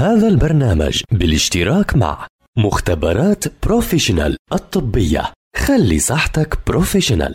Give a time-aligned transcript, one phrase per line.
[0.00, 2.26] هذا البرنامج بالاشتراك مع
[2.58, 5.22] مختبرات Professional الطبية.
[5.56, 7.34] خلي صحتك بروفيشنال.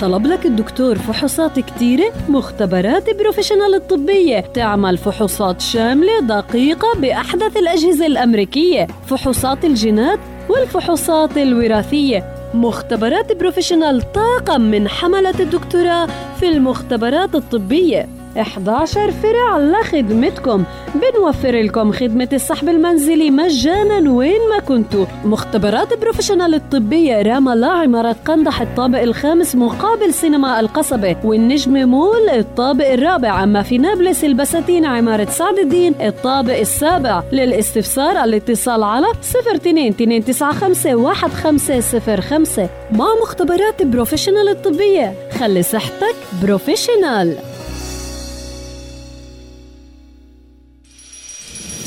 [0.00, 4.40] طلب لك الدكتور فحوصات كتيرة مختبرات Professional الطبية.
[4.40, 8.86] تعمل فحوصات شاملة دقيقة بأحدث الأجهزة الأمريكية.
[9.06, 10.18] فحوصات الجينات
[10.48, 12.50] والفحوصات الوراثية.
[12.54, 16.08] مختبرات Professional طاقم من حملة الدكتوراه
[16.40, 18.17] في المختبرات الطبية.
[18.40, 20.64] 11 فرع لخدمتكم.
[20.94, 25.06] بنوفر لكم خدمة السحب المنزلي مجانا وين ما كنتوا.
[25.24, 31.16] مختبرات Professional الطبية رام الله عمارة قندح الطابق الخامس مقابل سينما القصبة.
[31.24, 33.44] والنجم مول الطابق الرابع.
[33.44, 37.22] أما في نابلس البساتين عمارة سعد الدين الطابق السابع.
[37.32, 39.06] للاستفسار الاتصال على
[39.54, 47.36] 02 295 1505 مع مختبرات Professional الطبية خلي صحتك بروفيشنال.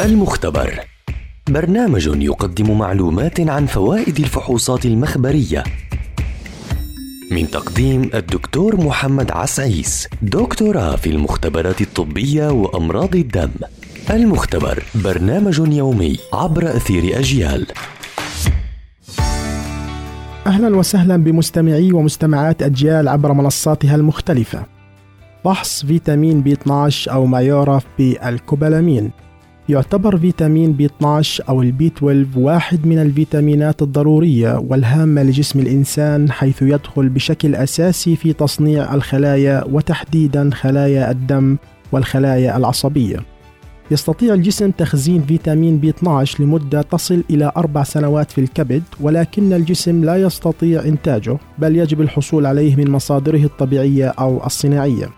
[0.05, 0.79] المختبر.
[1.49, 5.63] برنامج يقدم معلومات عن فوائد الفحوصات المخبرية.
[7.31, 13.49] من تقديم الدكتور محمد عسعيس دكتوراه في المختبرات الطبية وأمراض الدم.
[14.09, 17.67] المختبر برنامج يومي عبر أثير أجيال.
[20.47, 24.65] أهلا وسهلا بمستمعي ومستمعات أجيال عبر منصاتها المختلفة.
[25.43, 29.11] فحص فيتامين B 12 أو ما يعرف بالكوبالامين
[29.69, 36.31] يعتبر فيتامين B 12 أو ال B 12 واحد من الفيتامينات الضرورية والهامة لجسم الإنسان
[36.31, 41.57] حيث يدخل بشكل أساسي في تصنيع الخلايا وتحديدا خلايا الدم
[41.91, 43.17] والخلايا العصبية.
[43.91, 50.03] يستطيع الجسم تخزين فيتامين B 12 لمدة تصل إلى أربع سنوات في الكبد ولكن الجسم
[50.03, 55.09] لا يستطيع إنتاجه بل يجب الحصول عليه من مصادره الطبيعية أو الصناعية.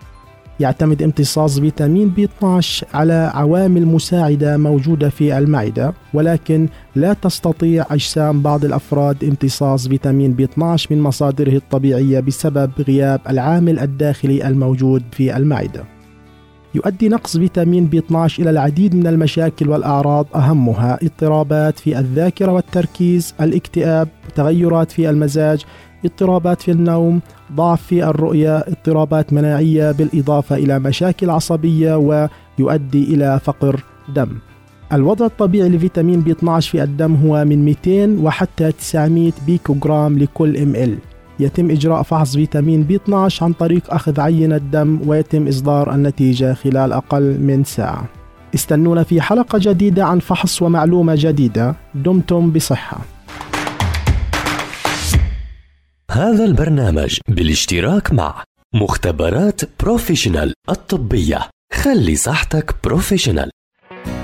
[0.60, 8.42] يعتمد امتصاص فيتامين B 12 على عوامل مساعدة موجودة في المعدة ولكن لا تستطيع أجسام
[8.42, 15.36] بعض الأفراد امتصاص فيتامين B 12 من مصادره الطبيعية بسبب غياب العامل الداخلي الموجود في
[15.36, 15.84] المعدة.
[16.74, 23.34] يؤدي نقص فيتامين B 12 إلى العديد من المشاكل والأعراض أهمها اضطرابات في الذاكرة والتركيز
[23.40, 25.64] الاكتئاب تغيرات في المزاج
[26.04, 27.20] اضطرابات في النوم
[27.52, 34.28] ضعف في الرؤية اضطرابات مناعية بالإضافة إلى مشاكل عصبية ويؤدي إلى فقر دم.
[34.92, 40.98] الوضع الطبيعي لفيتامين B 12 في الدم هو من 200 وحتى 900 بيكوغرام لكل mL
[41.40, 46.92] يتم إجراء فحص فيتامين B 12 عن طريق أخذ عينة دم ويتم إصدار النتيجة خلال
[46.92, 48.04] أقل من ساعة.
[48.54, 51.74] استنونا في حلقة جديدة عن فحص ومعلومة جديدة.
[51.94, 53.13] دمتم بصحة.
[56.14, 58.44] هذا البرنامج بالاشتراك مع
[58.74, 61.38] مختبرات Professional الطبية.
[61.72, 63.50] خلي صحتك Professional.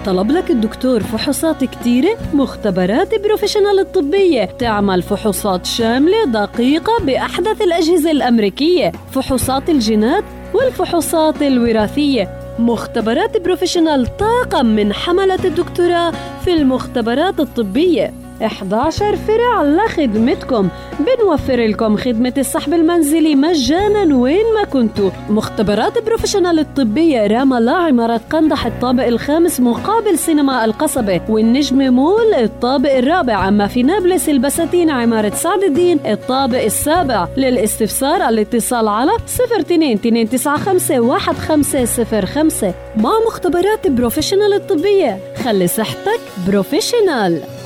[0.06, 4.44] طلب لك الدكتور فحوصات كتيرة؟ مختبرات Professional الطبية.
[4.44, 8.92] تعمل فحوصات شاملة دقيقة بأحدث الأجهزة الأمريكية.
[9.12, 10.24] فحوصات الجينات
[10.54, 12.56] والفحوصات الوراثية.
[12.58, 16.12] مختبرات Professional طاقم من حملة الدكتوراه
[16.44, 18.19] في المختبرات الطبية.
[18.46, 20.68] 11 فرع لخدمتكم.
[21.00, 25.10] بنوفر لكم خدمة السحب المنزلي مجانا وين ما كنتوا.
[25.30, 31.20] مختبرات Professional الطبية رام الله عمارة قندح الطابق الخامس مقابل سينما القصبة.
[31.28, 33.48] والنجم مول الطابق الرابع.
[33.48, 37.28] أما في نابلس البساتين عمارة سعد الدين الطابق السابع.
[37.36, 39.12] للاستفسار الاتصال على
[39.60, 47.59] 02 295 1505 مع مختبرات Professional الطبية خلي صحتك بروفيشنال.